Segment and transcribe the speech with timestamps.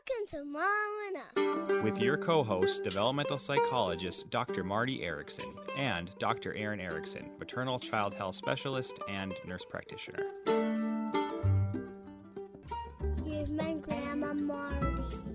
[0.00, 0.66] Welcome to Mom
[1.10, 1.82] Enough.
[1.84, 4.64] with your co host, developmental psychologist Dr.
[4.64, 6.54] Marti Erickson and Dr.
[6.54, 10.24] Erin Erickson, maternal child health specialist and nurse practitioner.
[13.26, 14.86] Here's my grandma Marti.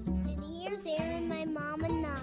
[0.08, 2.22] And here's Erin, my mom and Up.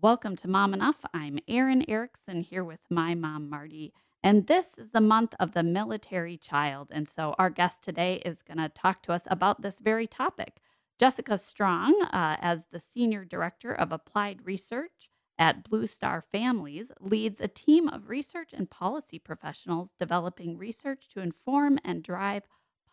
[0.00, 1.04] Welcome to Mom Enough.
[1.14, 3.92] I'm Erin Erickson here with my mom, Marti.
[4.22, 6.88] And this is the month of the military child.
[6.90, 10.60] And so our guest today is going to talk to us about this very topic.
[10.98, 17.40] Jessica Strong, uh, as the Senior Director of Applied Research at Blue Star Families, leads
[17.40, 22.42] a team of research and policy professionals developing research to inform and drive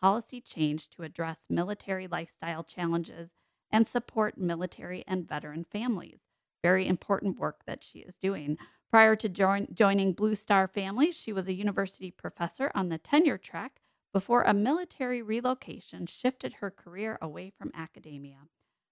[0.00, 3.30] policy change to address military lifestyle challenges
[3.72, 6.20] and support military and veteran families
[6.66, 8.58] very important work that she is doing.
[8.90, 13.38] Prior to join, joining Blue Star Families, she was a university professor on the tenure
[13.38, 13.80] track
[14.12, 18.48] before a military relocation shifted her career away from academia.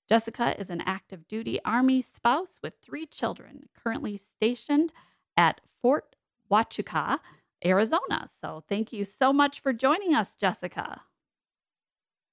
[0.09, 4.93] Jessica is an active duty Army spouse with three children, currently stationed
[5.37, 6.17] at Fort
[6.51, 7.21] Huachuca,
[7.65, 8.29] Arizona.
[8.41, 11.03] So thank you so much for joining us, Jessica.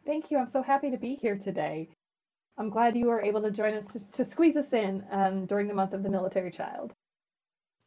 [0.06, 0.38] Thank you.
[0.38, 1.90] I'm so happy to be here today.
[2.58, 5.68] I'm glad you were able to join us to, to squeeze us in um, during
[5.68, 6.94] the month of the military child.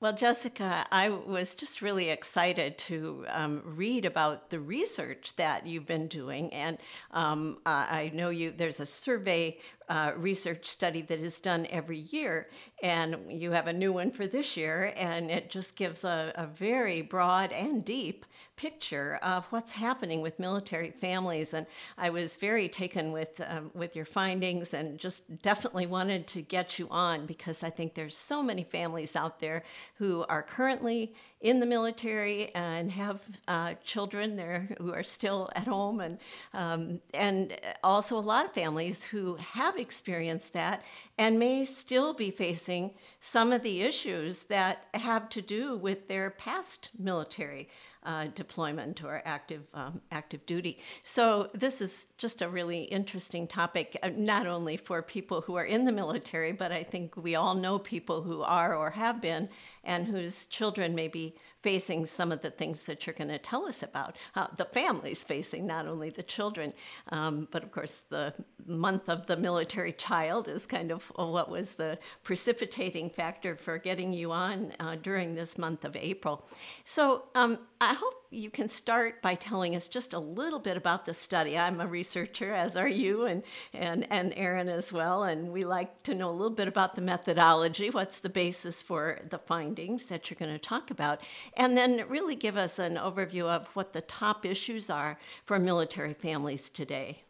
[0.01, 5.87] Well, Jessica, I was just really excited to um, read about the research that you've
[5.87, 6.79] been doing, and
[7.13, 8.51] um, I know you.
[8.51, 12.49] There's a survey uh, research study that is done every year,
[12.83, 16.47] and you have a new one for this year, and it just gives a, a
[16.47, 18.25] very broad and deep
[18.57, 21.55] picture of what's happening with military families.
[21.55, 21.67] And
[21.99, 26.79] I was very taken with um, with your findings, and just definitely wanted to get
[26.79, 29.63] you on because I think there's so many families out there
[29.97, 35.67] who are currently in the military and have uh, children there who are still at
[35.67, 36.19] home, and
[36.55, 40.83] um, and also a lot of families who have experienced that
[41.19, 46.31] and may still be facing some of the issues that have to do with their
[46.31, 47.69] past military
[48.05, 50.79] uh, deployment or active um, active duty.
[51.03, 55.65] So this is just a really interesting topic, uh, not only for people who are
[55.65, 59.49] in the military, but I think we all know people who are or have been,
[59.85, 63.65] and whose children may be facing some of the things that you're going to tell
[63.65, 64.17] us about.
[64.35, 66.75] Uh, the families facing not only the children,
[67.09, 68.35] um, but of course the
[68.67, 74.13] month of the military child is kind of what was the precipitating factor for getting
[74.13, 76.47] you on uh, during this month of April.
[76.85, 81.07] So um, I hope you can start by telling us just a little bit about
[81.07, 81.59] the study.
[81.59, 86.03] I'm a researcher, as are you, and, and, and Erin as well, and we like
[86.05, 90.31] to know a little bit about the methodology, what's the basis for the findings that
[90.31, 91.21] you're going to talk about,
[91.57, 96.15] and then really give us an overview of what the top issues are for military
[96.15, 97.24] families today.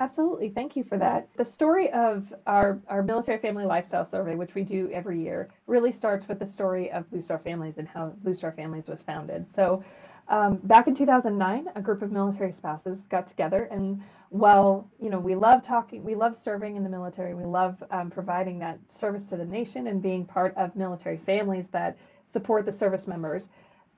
[0.00, 0.48] Absolutely.
[0.48, 1.28] Thank you for that.
[1.36, 5.92] The story of our, our military family lifestyle survey, which we do every year, really
[5.92, 9.48] starts with the story of Blue Star Families and how Blue Star Families was founded.
[9.48, 9.84] So,
[10.28, 15.18] um, back in 2009, a group of military spouses got together, and while you know
[15.18, 19.26] we love talking, we love serving in the military, we love um, providing that service
[19.26, 23.48] to the nation and being part of military families that support the service members.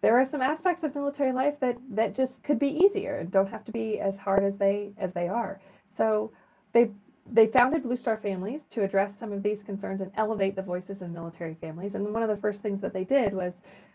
[0.03, 3.49] There are some aspects of military life that that just could be easier and don't
[3.49, 5.61] have to be as hard as they as they are.
[5.97, 6.31] So
[6.73, 6.91] they
[7.33, 11.03] they founded Blue Star Families to address some of these concerns and elevate the voices
[11.03, 11.97] of military families.
[11.97, 13.55] And one of the first things that they did was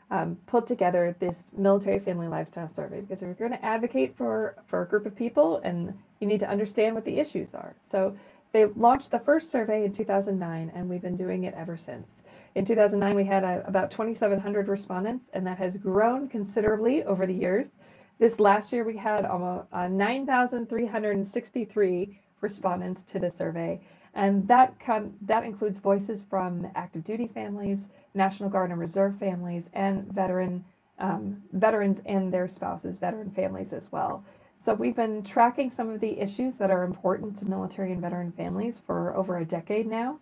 [0.10, 4.56] um, put together this military family lifestyle survey because if you're going to advocate for
[4.68, 7.74] for a group of people and you need to understand what the issues are.
[7.90, 8.16] So
[8.52, 12.24] they launched the first survey in 2009 and we've been doing it ever since.
[12.56, 17.34] In 2009 we had a, about 2700 respondents and that has grown considerably over the
[17.34, 17.76] years.
[18.22, 23.82] This last year we had almost uh, 9,363 respondents to the survey
[24.14, 29.72] and that con- that includes voices from active duty families, National Guard and Reserve families,
[29.74, 30.64] and veteran
[31.00, 34.24] um, veterans and their spouses, veteran families as well.
[34.64, 38.32] So we've been tracking some of the issues that are important to military and veteran
[38.34, 40.20] families for over a decade now,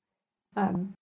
[0.55, 0.93] um,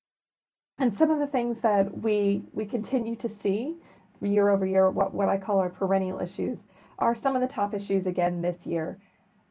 [0.80, 3.76] and some of the things that we we continue to see
[4.20, 6.66] year over year, what what I call our perennial issues,
[7.00, 8.98] are some of the top issues again this year.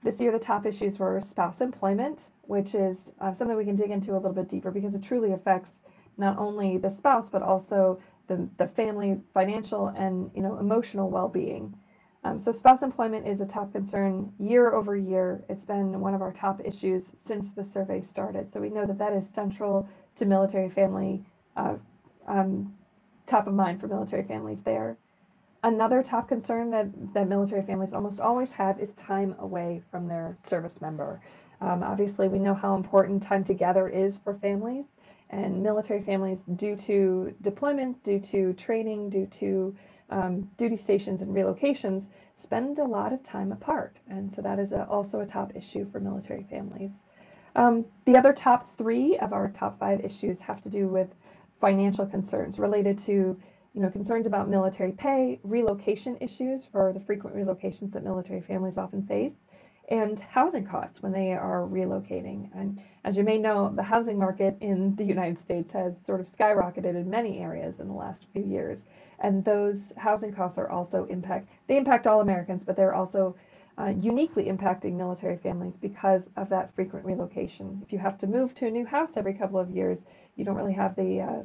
[0.03, 3.91] This year, the top issues were spouse employment, which is uh, something we can dig
[3.91, 5.83] into a little bit deeper because it truly affects
[6.19, 11.77] not only the spouse but also the, the family financial and you know emotional well-being.
[12.25, 15.45] Um, so spouse employment is a top concern year over year.
[15.49, 18.53] It's been one of our top issues since the survey started.
[18.53, 21.25] So we know that that is central to military family
[21.57, 21.77] uh,
[22.27, 22.75] um,
[23.27, 24.97] top of mind for military families there
[25.63, 30.37] Another top concern that, that military families almost always have is time away from their
[30.43, 31.21] service member.
[31.61, 34.93] Um, obviously, we know how important time together is for families,
[35.31, 39.75] and military families, due to deployment, due to training, due to
[40.11, 43.99] um, duty stations and relocations, spend a lot of time apart.
[44.09, 47.05] And so that is a, also a top issue for military families.
[47.57, 51.09] Um, the other top three of our top five issues have to do with
[51.61, 53.41] financial concerns related to
[53.77, 58.79] you know, concerns about military pay, relocation issues for the frequent relocations that military families
[58.79, 59.45] often face,
[59.91, 62.49] and housing costs when they are relocating.
[62.55, 66.27] And as you may know, the housing market in the United States has sort of
[66.27, 68.87] skyrocketed in many areas in the last few years.
[69.21, 73.37] And those housing costs are also impact, they impact all Americans, but they're also
[73.79, 77.83] uh, uniquely impacting military families because of that frequent relocation.
[77.85, 80.57] If you have to move to a new house every couple of years, you don't
[80.57, 81.43] really have the uh,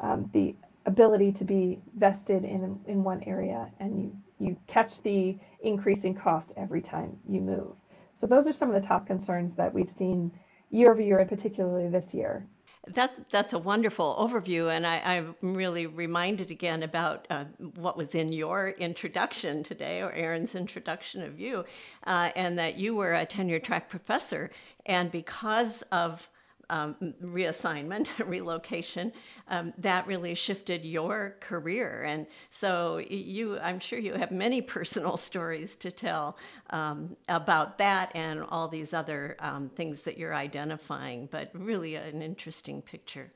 [0.00, 0.54] um, the
[0.88, 6.52] ability to be vested in in one area and you you catch the increasing cost
[6.56, 7.72] every time you move.
[8.14, 10.32] So those are some of the top concerns that we've seen
[10.70, 12.46] year over year and particularly this year.
[12.86, 17.44] That's that's a wonderful overview, and I, am really reminded again about uh,
[17.74, 21.66] what was in your introduction today, or Erin's introduction of you,
[22.06, 24.50] uh, and that you were a tenure track professor,
[24.86, 26.30] and because of
[26.70, 29.12] um, reassignment, relocation,
[29.48, 32.04] um, that really shifted your career.
[32.06, 36.36] And so you, I'm sure you have many personal stories to tell
[36.70, 42.22] um, about that and all these other um, things that you're identifying, but really an
[42.22, 43.32] interesting picture.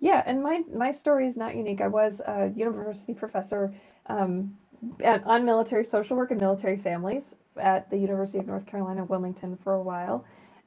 [0.00, 1.80] Yeah, and my, my story is not unique.
[1.80, 3.72] I was a university professor
[4.06, 4.52] um,
[5.04, 9.56] at, on military social work and military families at the University of North Carolina, Wilmington
[9.62, 10.24] for a while.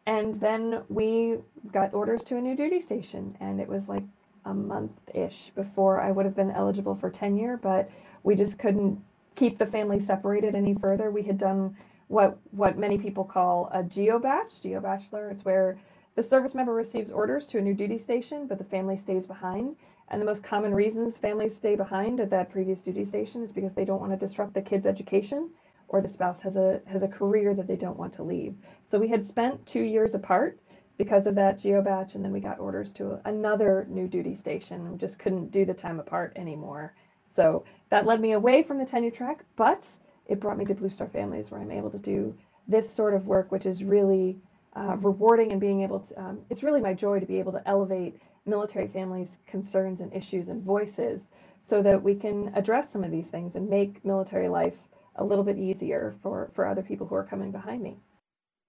[0.08, 1.40] And then we
[1.72, 4.04] got orders to a new duty station, and it was like
[4.46, 7.90] a month ish before I would have been eligible for tenure, but
[8.24, 9.00] we just couldn't
[9.36, 11.10] keep the family separated any further.
[11.10, 11.76] We had done
[12.08, 15.32] what what many people call a geo bach, geo bachelor.
[15.32, 15.80] It's where
[16.16, 19.76] the service member receives orders to a new duty station, but the family stays behind.
[20.10, 23.74] And the most common reasons families stay behind at that previous duty station is because
[23.74, 25.50] they don't want to disrupt the kids' education
[25.88, 28.56] or the spouse has a has a career that they don't want to leave.
[28.86, 30.60] So we had spent two years apart
[30.98, 34.92] because of that geo bach, and then we got orders to another new duty station.
[34.92, 36.94] We just couldn't do the time apart anymore.
[37.28, 39.86] So that led me away from the tenure track, but
[40.28, 42.34] it brought me to Blue Star Families, where I'm able to do
[42.68, 44.38] this sort of work, which is really
[44.76, 46.20] uh, rewarding and being able to.
[46.20, 50.48] Um, it's really my joy to be able to elevate military families' concerns and issues
[50.48, 51.30] and voices,
[51.62, 54.78] so that we can address some of these things and make military life
[55.16, 57.98] a little bit easier for for other people who are coming behind me.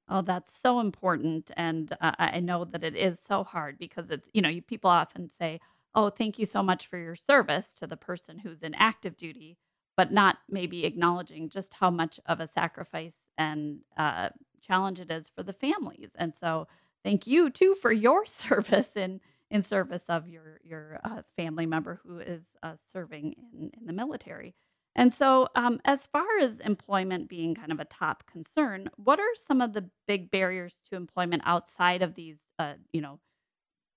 [0.09, 1.51] Oh, that's so important.
[1.57, 4.91] And uh, I know that it is so hard because it's, you know, you, people
[4.91, 5.61] often say,
[5.97, 9.59] oh, thank you so much for your service to the person who's in active duty,
[9.97, 14.29] but not maybe acknowledging just how much of a sacrifice and uh,
[14.61, 16.11] challenge it is for the families.
[16.17, 16.69] And so
[17.03, 19.21] thank you too for your service in,
[19.51, 23.93] in service of your, your uh, family member who is uh, serving in, in the
[23.93, 24.55] military.
[24.99, 29.35] And so, um, as far as employment being kind of a top concern, what are
[29.35, 33.21] some of the big barriers to employment outside of these, uh, you know,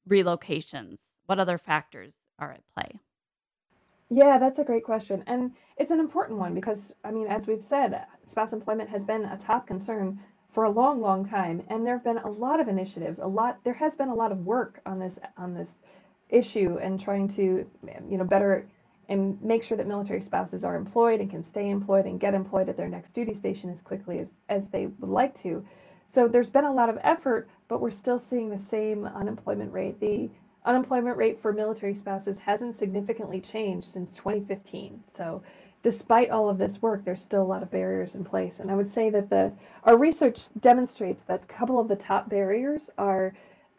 [0.07, 0.97] relocations?
[1.25, 2.99] What other factors are at play?
[4.09, 5.23] Yeah, that's a great question.
[5.25, 9.23] And it's an important one because, I mean, as we've said, spouse employment has been
[9.23, 10.19] a top concern
[10.51, 11.63] for a long, long time.
[11.69, 14.33] And there have been a lot of initiatives, a lot, there has been a lot
[14.33, 15.69] of work on this, on this
[16.29, 17.65] issue and trying to,
[18.09, 18.67] you know, better
[19.09, 22.69] and make sure that military spouses are employed and can stay employed and get employed
[22.69, 25.65] at their next duty station as quickly as, as they would like to.
[26.07, 29.99] So there's been a lot of effort, but we're still seeing the same unemployment rate.
[29.99, 30.29] The
[30.63, 35.03] unemployment rate for military spouses hasn't significantly changed since 2015.
[35.11, 35.41] So
[35.81, 38.59] despite all of this work, there's still a lot of barriers in place.
[38.59, 39.51] And I would say that the
[39.85, 43.33] our research demonstrates that a couple of the top barriers are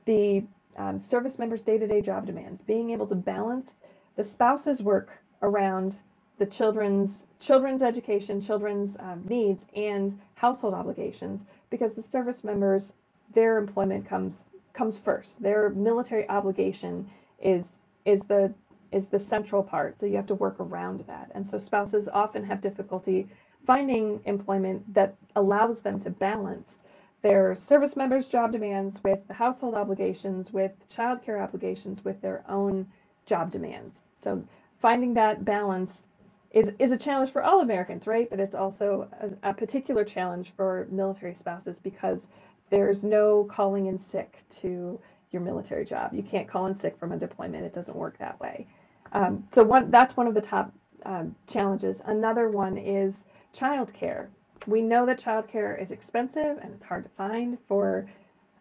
[0.06, 0.42] the
[0.76, 3.76] um, service members' day-to-day job demands, being able to balance
[4.16, 5.96] the spouse's work around
[6.38, 12.92] the children's children's education, children's um, needs, and household obligations, because the service members,
[13.32, 15.42] their employment comes comes first.
[15.42, 17.08] Their military obligation
[17.40, 18.52] is is the
[18.92, 19.98] is the central part.
[20.00, 21.30] So you have to work around that.
[21.34, 23.28] And so spouses often have difficulty
[23.66, 26.84] finding employment that allows them to balance
[27.22, 32.86] their service members' job demands with the household obligations, with childcare obligations, with their own
[33.26, 34.06] job demands.
[34.22, 34.42] So
[34.80, 36.06] finding that balance
[36.52, 38.28] is, is a challenge for all Americans, right?
[38.28, 42.28] But it's also a, a particular challenge for military spouses because
[42.70, 44.98] there's no calling in sick to
[45.30, 46.12] your military job.
[46.12, 47.64] You can't call in sick from a deployment.
[47.64, 48.66] It doesn't work that way.
[49.12, 50.72] Um, so one that's one of the top
[51.04, 52.00] um, challenges.
[52.04, 54.28] Another one is childcare.
[54.66, 58.06] We know that childcare is expensive and it's hard to find for,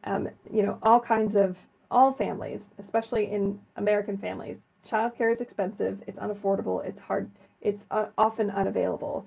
[0.05, 1.57] um, you know, all kinds of
[1.91, 4.63] all families, especially in American families.
[4.88, 6.01] Childcare is expensive.
[6.07, 6.86] It's unaffordable.
[6.86, 7.29] It's hard.
[7.62, 9.25] It's uh, often unavailable.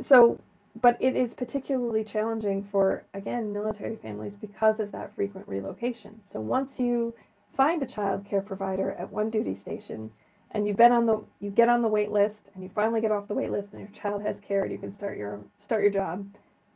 [0.00, 0.38] So,
[0.80, 6.20] but it is particularly challenging for again military families because of that frequent relocation.
[6.32, 7.14] So once you
[7.56, 10.10] find a child care provider at one duty station,
[10.52, 13.12] and you've been on the you get on the wait list and you finally get
[13.12, 15.82] off the wait list and your child has care and you can start your start
[15.82, 16.26] your job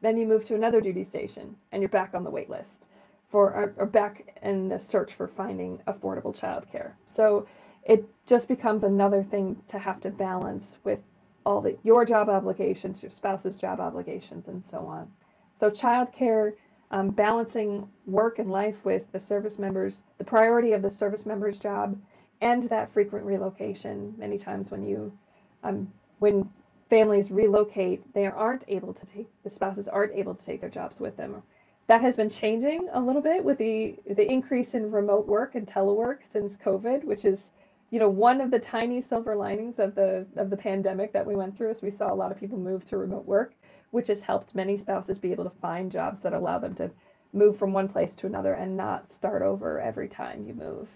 [0.00, 2.86] then you move to another duty station and you're back on the wait list
[3.30, 7.46] for or, or back in the search for finding affordable childcare so
[7.84, 11.00] it just becomes another thing to have to balance with
[11.44, 15.10] all the your job obligations your spouse's job obligations and so on
[15.58, 16.52] so childcare
[16.92, 21.58] um, balancing work and life with the service members the priority of the service member's
[21.58, 21.96] job
[22.42, 24.12] and that frequent relocation.
[24.18, 25.16] Many times when you,
[25.62, 26.50] um, when
[26.90, 31.00] families relocate, they aren't able to take the spouses aren't able to take their jobs
[31.00, 31.42] with them.
[31.86, 35.66] That has been changing a little bit with the the increase in remote work and
[35.66, 37.52] telework since COVID, which is
[37.92, 41.36] you know one of the tiny silver linings of the of the pandemic that we
[41.36, 43.54] went through is we saw a lot of people move to remote work,
[43.90, 46.90] which has helped many spouses be able to find jobs that allow them to
[47.34, 50.88] move from one place to another and not start over every time you move.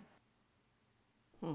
[1.42, 1.52] Hmm.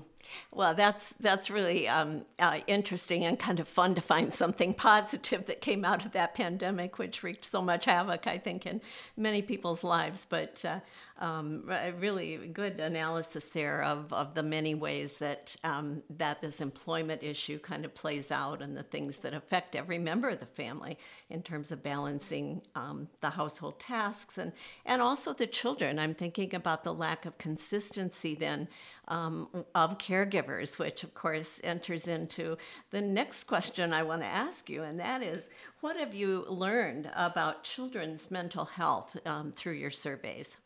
[0.53, 5.47] Well, that's that's really um, uh, interesting and kind of fun to find something positive
[5.47, 8.79] that came out of that pandemic, which wreaked so much havoc, I think, in
[9.17, 10.27] many people's lives.
[10.29, 10.81] But uh,
[11.21, 11.63] um,
[11.99, 17.59] really good analysis there of, of the many ways that um, that this employment issue
[17.59, 20.97] kind of plays out and the things that affect every member of the family
[21.29, 24.51] in terms of balancing um, the household tasks and
[24.85, 25.99] and also the children.
[25.99, 28.67] I'm thinking about the lack of consistency then
[29.07, 32.57] um, of caregivers, which of course enters into
[32.89, 35.49] the next question I want to ask you, and that is,
[35.81, 40.57] what have you learned about children's mental health um, through your surveys?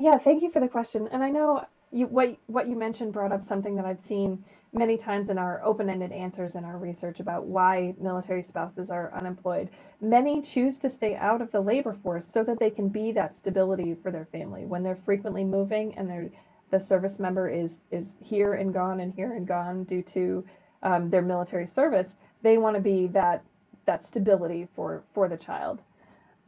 [0.00, 1.08] Yeah, thank you for the question.
[1.12, 4.98] And I know you what what you mentioned brought up something that I've seen many
[4.98, 9.70] times in our open-ended answers in our research about why military spouses are unemployed.
[10.02, 13.36] Many choose to stay out of the labor force so that they can be that
[13.36, 16.30] stability for their family when they're frequently moving and they're
[16.72, 20.44] the service member is is here and gone and here and gone due to
[20.84, 22.16] um, their military service.
[22.42, 23.44] They want to be that
[23.86, 25.80] that stability for for the child.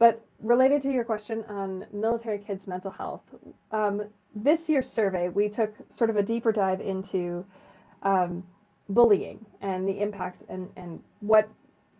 [0.03, 3.21] But related to your question on military kids' mental health,
[3.71, 4.01] um,
[4.35, 7.45] this year's survey, we took sort of a deeper dive into
[8.01, 8.43] um,
[8.89, 11.47] bullying and the impacts and, and what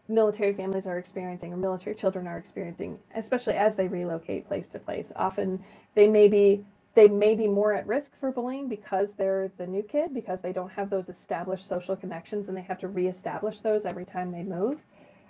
[0.10, 4.79] military families are experiencing or military children are experiencing, especially as they relocate place to
[4.79, 5.13] place.
[5.15, 5.63] Often
[5.95, 9.81] they may be they may be more at risk for bullying because they're the new
[9.81, 13.86] kid because they don't have those established social connections and they have to reestablish those
[13.86, 14.81] every time they move.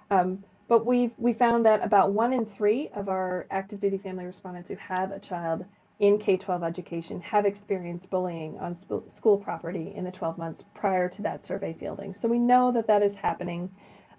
[0.09, 4.25] Um, but we we found that about one in three of our active duty family
[4.25, 5.65] respondents who have a child
[5.99, 10.63] in K 12 education have experienced bullying on sp- school property in the 12 months
[10.73, 12.13] prior to that survey fielding.
[12.13, 13.69] So we know that that is happening.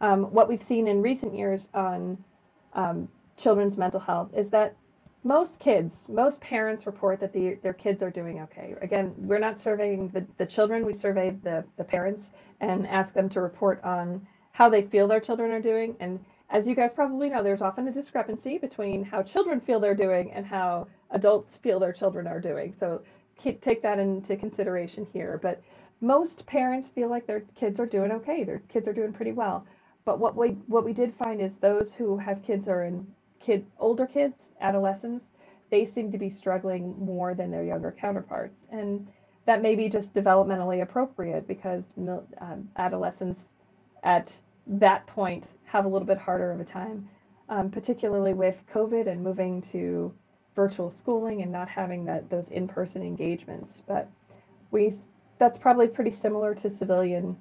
[0.01, 2.17] Um, what we've seen in recent years on
[2.75, 4.77] um, children's mental health is that
[5.25, 8.75] most kids, most parents report that the, their kids are doing okay.
[8.83, 13.29] Again, we're not surveying the, the children, we survey the, the parents and ask them
[13.31, 15.97] to report on how they feel their children are doing.
[16.01, 16.21] And
[16.51, 20.33] as you guys probably know, there's often a discrepancy between how children feel they're doing
[20.33, 22.75] and how adults feel their children are doing.
[22.79, 23.03] So
[23.61, 25.39] take that into consideration here.
[25.43, 25.63] But
[26.01, 28.45] most parents feel like their kids are doing okay.
[28.45, 29.67] Their kids are doing pretty well.
[30.05, 33.07] But what we what we did find is those who have kids are in
[33.41, 35.35] kid older kids, adolescents,
[35.71, 38.67] they seem to be struggling more than their younger counterparts.
[38.71, 39.07] And
[39.47, 41.95] that may be just developmentally appropriate because
[42.41, 43.55] um, adolescents
[44.03, 44.33] at
[44.67, 47.09] that point have a little bit harder of a time,
[47.49, 50.15] um, particularly with COVID and moving to
[50.55, 53.83] virtual schooling and not having that those in-person engagements.
[53.89, 54.09] But
[54.71, 54.95] we
[55.41, 57.37] that's probably pretty similar to civilian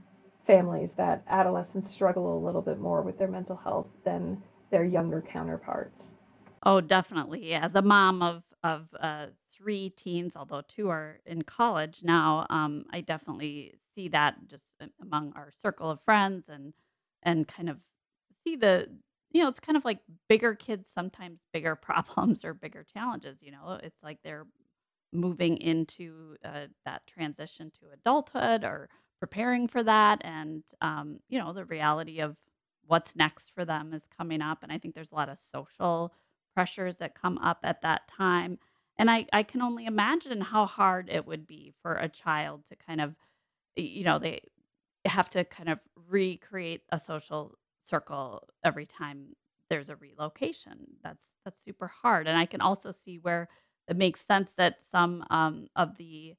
[0.48, 5.22] families that adolescents struggle a little bit more with their mental health than their younger
[5.22, 6.16] counterparts.
[6.64, 7.54] Oh, definitely.
[7.54, 12.86] As a mom of of uh, three teens, although two are in college now, um,
[12.90, 14.66] I definitely see that just
[15.00, 16.74] among our circle of friends and
[17.22, 17.78] and kind of
[18.44, 18.88] see the
[19.32, 23.52] you know it's kind of like bigger kids sometimes bigger problems or bigger challenges you
[23.52, 23.80] know?
[23.82, 24.46] It's like they're
[25.12, 31.54] moving into uh, that transition to adulthood or preparing for that and um, you know
[31.54, 32.36] the reality of
[32.86, 36.14] what's next for them is coming up and i think there's a lot of social
[36.54, 38.60] pressures that come up at that time
[38.98, 42.76] and i, I can only imagine how hard it would be for a child to
[42.76, 43.16] kind of
[43.78, 44.42] you know they
[45.06, 49.36] have to kind of recreate a social circle every time
[49.70, 50.88] there's a relocation.
[51.04, 53.50] That's that's super hard, and I can also see where
[53.88, 56.36] it makes sense that some um, of the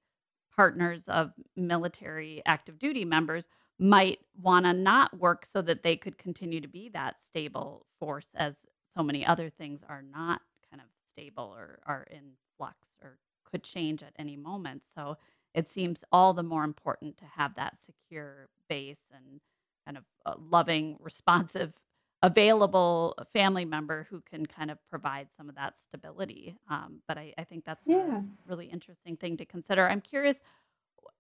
[0.55, 3.49] partners of military active duty members
[3.79, 8.29] might want to not work so that they could continue to be that stable force
[8.37, 8.55] as
[8.97, 12.23] so many other things are not kind of stable or are in
[12.57, 14.83] flux or could change at any moment.
[14.95, 15.17] So
[15.55, 19.41] it seems all the more important to have that secure base and
[19.85, 21.75] kind of a loving, responsive,
[22.23, 26.57] available family member who can kind of provide some of that stability.
[26.71, 28.23] Um, but I, I think that's Yeah.
[28.47, 29.89] a really interesting thing to consider.
[29.89, 30.39] I'm curious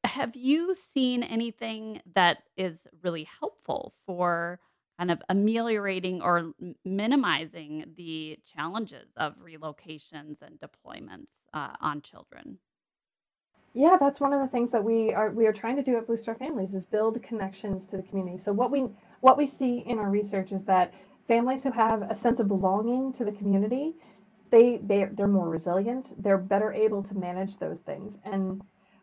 [0.04, 4.60] have you seen anything that is really helpful for
[4.98, 6.52] kind of ameliorating or
[6.84, 12.58] minimizing the challenges of relocations and deployments uh, on children?
[13.74, 16.06] Yeah, that's one of the things that we are we are trying to do at
[16.08, 18.38] Blue Star Families is build connections to the community.
[18.38, 18.88] So what we
[19.20, 20.92] what we see in our research is that
[21.28, 23.94] families who have a sense of belonging to the community,
[24.50, 26.14] they they they're more resilient.
[26.22, 28.16] They're better able to manage those things.
[28.24, 28.60] And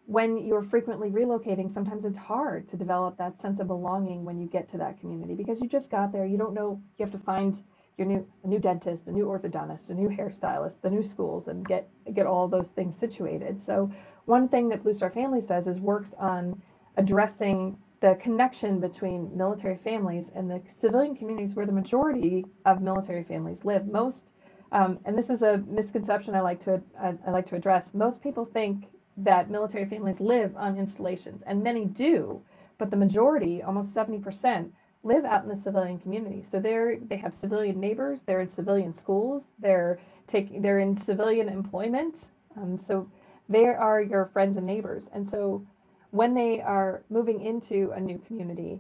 [0.08, 4.48] when you're frequently relocating, sometimes it's hard to develop that sense of belonging when you
[4.48, 6.26] get to that community because you just got there.
[6.28, 7.58] You don't know you have to find
[7.98, 11.68] your new a new dentist, a new orthodontist, a new hairstylist, the new schools, and
[11.68, 13.62] get get all those things situated.
[13.62, 13.92] So
[14.26, 16.62] one thing that Blue Star Families does is works on
[16.98, 23.24] addressing the connection between military families and the civilian communities where the majority of military
[23.24, 23.88] families live.
[23.88, 24.26] Most,
[24.72, 27.94] um, and this is a misconception I like to I, I like to address.
[27.94, 32.42] Most people think that military families live on installations, and many do,
[32.78, 34.72] but the majority, almost 70%,
[35.04, 36.44] live out in the civilian community.
[36.44, 41.50] So they're they have civilian neighbors, they're in civilian schools, they're taking they're in civilian
[41.50, 42.32] employment.
[42.58, 43.10] Um, so
[43.50, 45.10] they are your friends and neighbors.
[45.14, 45.66] And so
[46.12, 48.80] when they are moving into a new community,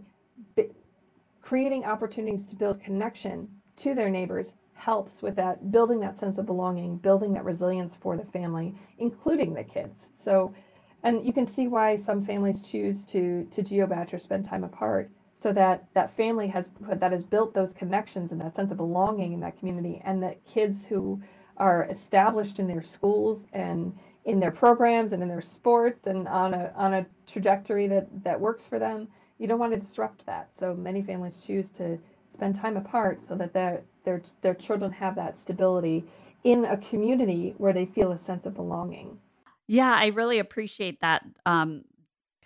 [1.41, 3.47] creating opportunities to build connection
[3.77, 8.17] to their neighbors helps with that building that sense of belonging building that resilience for
[8.17, 10.53] the family including the kids so
[11.03, 15.11] and you can see why some families choose to to geobach or spend time apart
[15.41, 19.33] so that that family has that has built those connections and that sense of belonging
[19.33, 21.21] in that community and that kids who
[21.57, 26.53] are established in their schools and in their programs and in their sports and on
[26.53, 29.07] a on a trajectory that that works for them
[29.41, 30.55] you don't want to disrupt that.
[30.55, 31.97] So many families choose to
[32.31, 36.05] spend time apart so that their their their children have that stability
[36.43, 39.17] in a community where they feel a sense of belonging.
[39.67, 41.83] Yeah, I really appreciate that um,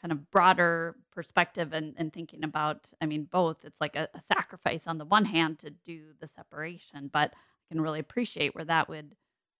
[0.01, 3.63] kind of broader perspective and, and thinking about, I mean, both.
[3.63, 7.73] It's like a, a sacrifice on the one hand to do the separation, but I
[7.73, 9.15] can really appreciate where that would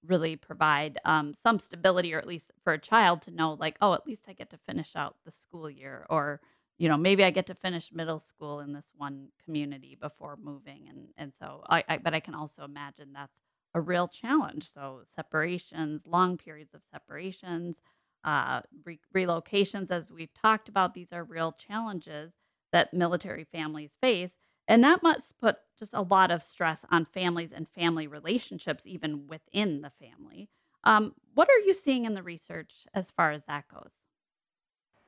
[0.06, 3.94] really provide um, some stability, or at least for a child to know, like, oh,
[3.94, 6.42] at least I get to finish out the school year, or
[6.78, 10.88] you know, maybe I get to finish middle school in this one community before moving,
[10.90, 13.40] and and so I, I but I can also imagine that's
[13.74, 14.70] a real challenge.
[14.72, 17.78] So separations, long periods of separations,
[18.26, 22.34] uh, re- relocations, as we've talked about, these are real challenges
[22.74, 24.40] that military families face.
[24.68, 29.28] And that must put just a lot of stress on families and family relationships, even
[29.28, 30.50] within the family.
[30.84, 33.94] Um, what are you seeing in the research as far as that goes?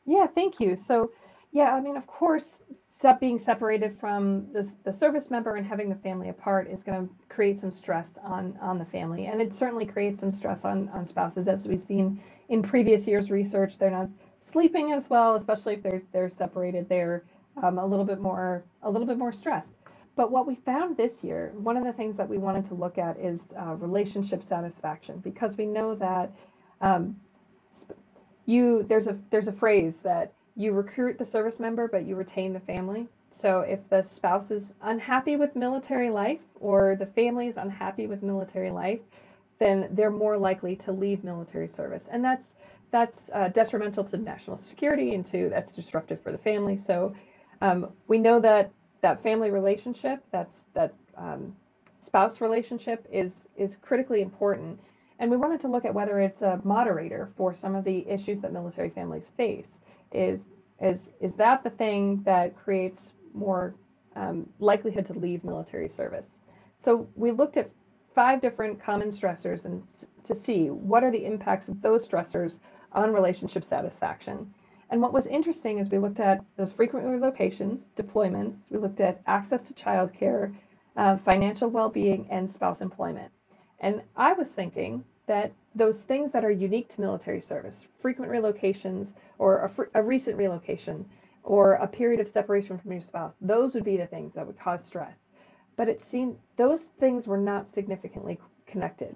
[0.05, 0.75] Yeah, thank you.
[0.75, 1.11] So,
[1.51, 2.61] yeah, I mean, of course,
[3.19, 7.13] being separated from the, the service member and having the family apart is going to
[7.29, 11.05] create some stress on on the family, and it certainly creates some stress on on
[11.05, 13.77] spouses, as we've seen in previous years' research.
[13.77, 14.09] They're not
[14.41, 16.87] sleeping as well, especially if they're they're separated.
[16.89, 17.23] They're
[17.61, 19.73] um, a little bit more a little bit more stressed.
[20.15, 22.97] But what we found this year, one of the things that we wanted to look
[22.97, 26.31] at is uh, relationship satisfaction, because we know that
[26.81, 27.15] um,
[28.47, 32.53] you there's a there's a phrase that you recruit the service member but you retain
[32.53, 37.57] the family so if the spouse is unhappy with military life or the family is
[37.57, 38.99] unhappy with military life
[39.59, 42.55] then they're more likely to leave military service and that's
[42.89, 47.13] that's uh, detrimental to national security and to that's disruptive for the family so
[47.61, 51.55] um, we know that that family relationship that's that um,
[52.03, 54.79] spouse relationship is is critically important
[55.19, 58.39] and we wanted to look at whether it's a moderator for some of the issues
[58.41, 59.81] that military families face.
[60.11, 60.45] Is
[60.79, 63.75] is is that the thing that creates more
[64.15, 66.39] um, likelihood to leave military service?
[66.79, 67.71] So we looked at
[68.17, 69.83] five different common stressors and
[70.23, 72.57] to see what are the impacts of those stressors
[72.93, 74.51] on relationship satisfaction.
[74.89, 78.55] And what was interesting is we looked at those frequent relocations, deployments.
[78.71, 80.51] We looked at access to childcare,
[80.95, 83.31] uh, financial well-being, and spouse employment.
[83.81, 89.13] And I was thinking that those things that are unique to military service, frequent relocations
[89.37, 91.05] or a, fr- a recent relocation,
[91.43, 93.35] or a period of separation from your spouse.
[93.41, 95.26] Those would be the things that would cause stress.
[95.77, 99.15] But it seemed those things were not significantly connected.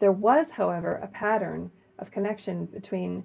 [0.00, 3.22] There was, however, a pattern of connection between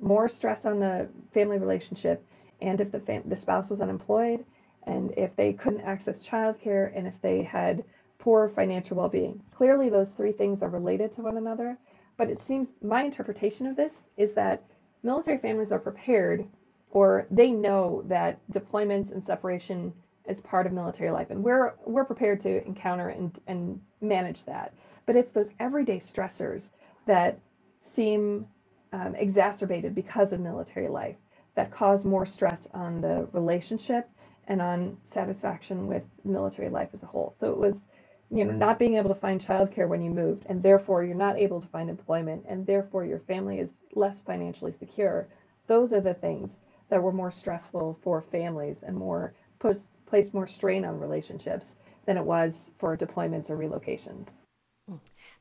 [0.00, 2.24] more stress on the family relationship
[2.60, 4.44] and if the, fam- the spouse was unemployed
[4.84, 7.82] and if they couldn't access childcare and if they had
[8.18, 9.42] poor financial well-being.
[9.52, 11.78] Clearly those three things are related to one another,
[12.16, 14.62] but it seems my interpretation of this is that
[15.02, 16.46] military families are prepared
[16.90, 19.92] or they know that deployments and separation
[20.28, 24.74] is part of military life and we're we're prepared to encounter and, and manage that.
[25.06, 26.70] But it's those everyday stressors
[27.06, 27.38] that
[27.80, 28.46] seem
[28.92, 31.16] um, exacerbated because of military life
[31.54, 34.08] that cause more stress on the relationship
[34.48, 37.34] and on satisfaction with military life as a whole.
[37.38, 37.86] So it was
[38.30, 41.38] you know not being able to find childcare when you moved and therefore you're not
[41.38, 45.28] able to find employment and therefore your family is less financially secure.
[45.68, 46.58] Those are the things
[46.88, 52.16] that were more stressful for families and more post, placed more strain on relationships than
[52.16, 54.28] it was for deployments or relocations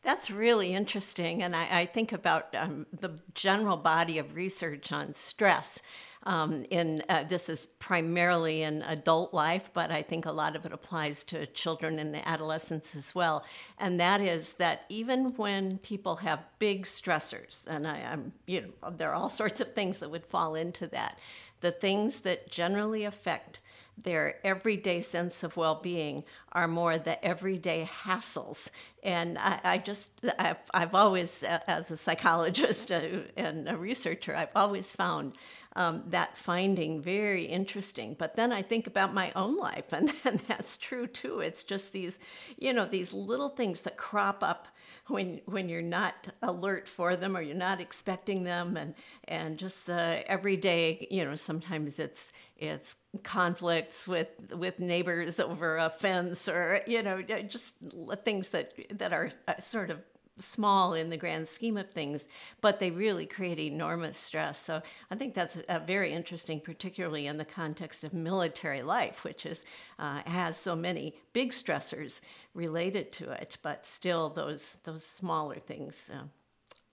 [0.05, 1.43] that's really interesting.
[1.43, 5.81] And I, I think about um, the general body of research on stress.
[6.27, 10.65] Um, in uh, this is primarily in adult life, but I think a lot of
[10.65, 13.45] it applies to children and adolescents as well.
[13.77, 18.89] And that is that even when people have big stressors, and I, am you know,
[18.89, 21.19] there are all sorts of things that would fall into that.
[21.61, 23.59] The things that generally affect
[23.97, 28.69] their everyday sense of well being are more the everyday hassles.
[29.03, 33.01] And I, I just, I've, I've, always, as a psychologist uh,
[33.37, 35.33] and a researcher, I've always found
[35.75, 38.15] um, that finding very interesting.
[38.17, 41.39] But then I think about my own life, and, and that's true too.
[41.39, 42.19] It's just these,
[42.57, 44.67] you know, these little things that crop up
[45.07, 48.95] when when you're not alert for them or you're not expecting them and
[49.27, 55.89] and just the everyday you know sometimes it's it's conflicts with with neighbors over a
[55.89, 57.75] fence or you know just
[58.23, 59.99] things that that are uh, sort of
[60.37, 62.25] small in the grand scheme of things,
[62.61, 64.61] but they really create enormous stress.
[64.61, 69.63] So I think that's very interesting, particularly in the context of military life, which is
[69.99, 72.21] uh, has so many big stressors
[72.53, 76.09] related to it, but still those those smaller things.
[76.13, 76.23] Uh,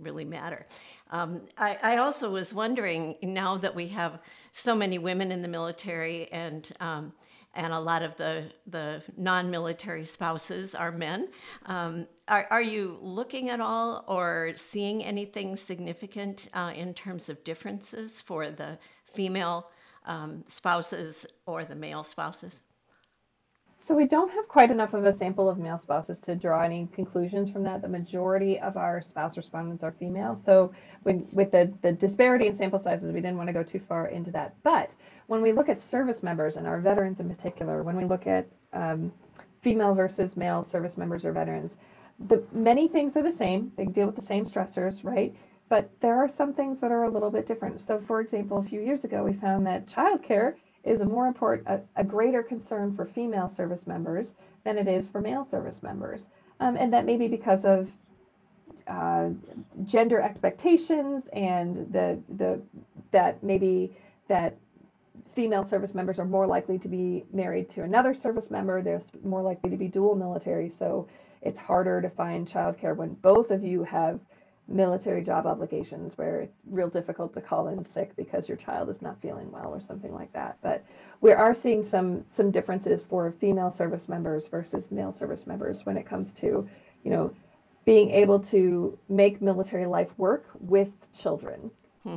[0.03, 0.67] really matter.
[1.11, 4.21] Um, I, I, also was wondering now that we have
[4.53, 7.13] so many women in the military and um,
[7.55, 11.29] and a lot of the, the non military spouses are men.
[11.67, 17.45] Um, are, are you looking at all or seeing anything significant uh, in terms of
[17.45, 19.71] differences for the female
[20.07, 22.63] um, spouses or the male spouses?
[23.85, 26.89] So we don't have quite enough of a sample of male spouses to draw any
[26.93, 27.83] conclusions from that.
[27.83, 30.37] The majority of our spouse respondents are female.
[30.37, 33.81] So when, with the, the disparity in sample sizes, we didn't want to go too
[33.81, 34.55] far into that.
[34.63, 34.95] But
[35.27, 38.47] when we look at service members and our veterans in particular, when we look at
[38.73, 39.13] um,
[39.63, 41.77] female versus male service members or veterans,
[42.29, 43.73] the many things are the same.
[43.77, 45.35] They deal with the same stressors, right?
[45.69, 47.81] But there are some things that are a little bit different.
[47.81, 51.69] So, for example, a few years ago, we found that childcare is a more important,
[51.69, 56.29] a, a greater concern for female service members than it is for male service members.
[56.61, 57.91] Um, and that may be because of
[58.89, 59.31] uh,
[59.85, 62.61] gender expectations and the the
[63.13, 63.97] that maybe
[64.29, 64.57] that
[65.35, 68.83] female service members are more likely to be married to another service member.
[68.83, 71.09] They're more likely to be dual military, so
[71.43, 74.21] it's harder to find childcare when both of you have
[74.73, 79.03] military job obligations where it's real difficult to call in sick because your child is
[79.03, 80.57] not feeling well or something like that.
[80.63, 80.85] But
[81.21, 85.97] we are seeing some some differences for female service members versus male service members when
[85.97, 86.69] it comes to,
[87.05, 87.33] you know,
[87.85, 91.71] being able to make military life work with children.
[92.03, 92.17] Hmm.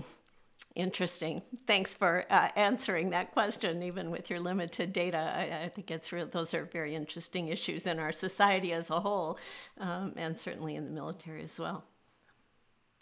[0.75, 1.41] Interesting.
[1.65, 5.17] Thanks for uh, answering that question, even with your limited data.
[5.17, 8.99] I, I think it's real, those are very interesting issues in our society as a
[8.99, 9.39] whole,
[9.79, 11.85] um, and certainly in the military as well.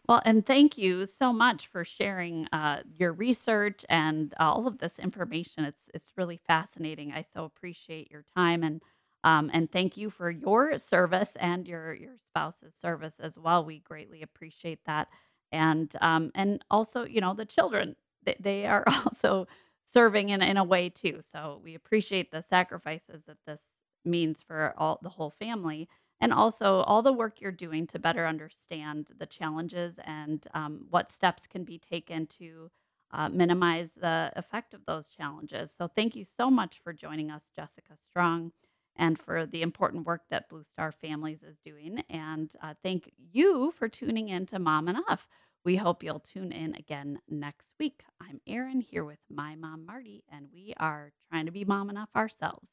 [0.08, 5.00] Well, and thank you so much for sharing uh, your research and all of this
[5.00, 5.63] information.
[5.63, 7.13] It's it's really fascinating.
[7.13, 8.82] I so appreciate your time and
[9.24, 13.63] um, and thank you for your service and your your spouse's service as well.
[13.63, 15.08] We greatly appreciate that,
[15.54, 19.48] and um, and also you know the children they, they are also
[19.94, 21.22] serving in in a way too.
[21.32, 23.62] So we appreciate the sacrifices that this
[24.04, 25.88] means for all the whole family
[26.24, 31.12] and also all the work you're doing to better understand the challenges and um, what
[31.12, 32.72] steps can be taken to
[33.12, 35.70] uh, minimize the effect of those challenges.
[35.78, 38.54] So, thank you so much for joining us, Jessica Strong,
[38.96, 42.04] and for the important work that Blue Star Families is doing.
[42.10, 45.28] And uh, thank you for tuning in to Mom Enough.
[45.66, 48.04] We hope you'll tune in again next week.
[48.22, 52.10] I'm Erin here with my mom, Marti, and we are trying to be mom enough
[52.16, 52.70] ourselves.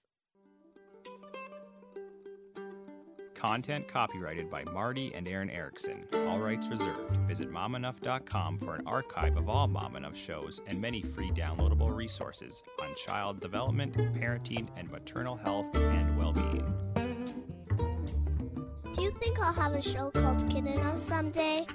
[3.41, 6.05] Content copyrighted by Marti and Erin Erickson.
[6.29, 7.17] All rights reserved.
[7.27, 12.63] Visit momenough.com for an archive of all Mom Enough shows and many free downloadable resources
[12.83, 16.75] on child development, parenting, and maternal health and well being.
[18.95, 21.67] Do you think I'll have a show called Kid Enough someday?